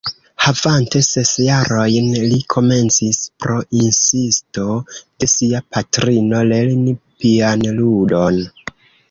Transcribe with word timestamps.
Havante 0.43 1.01
ses 1.07 1.33
jarojn 1.47 2.07
li 2.31 2.39
komencis 2.53 3.19
pro 3.45 3.59
insisto 3.81 4.65
de 4.95 5.31
sia 5.35 5.63
patrino 5.77 6.41
lerni 6.55 6.97
pianludon. 7.21 8.43